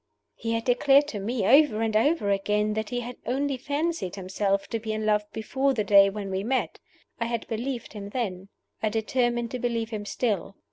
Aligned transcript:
He 0.33 0.53
had 0.53 0.63
declared 0.65 1.07
to 1.09 1.19
me 1.19 1.45
over 1.45 1.83
and 1.83 1.95
over 1.95 2.31
again 2.31 2.73
that 2.73 2.89
he 2.89 3.01
had 3.01 3.17
only 3.27 3.55
fancied 3.55 4.15
himself 4.15 4.67
to 4.69 4.79
be 4.79 4.93
in 4.93 5.05
love 5.05 5.25
before 5.31 5.75
the 5.75 5.83
day 5.83 6.09
when 6.09 6.31
we 6.31 6.43
met. 6.43 6.79
I 7.19 7.25
had 7.27 7.47
believed 7.47 7.93
him 7.93 8.09
then. 8.09 8.49
I 8.81 8.89
determined 8.89 9.51
to 9.51 9.59
believe 9.59 9.91
him 9.91 10.05
still. 10.05 10.55